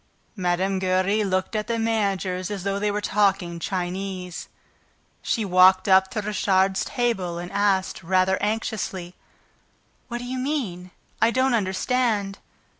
[0.35, 0.79] Mme.
[0.79, 4.47] Giry looked at the managers as though they were talking Chinese.
[5.21, 9.13] She walked up to Richard's table and asked, rather anxiously:
[10.07, 10.89] "What do you mean?
[11.21, 12.39] I don't understand."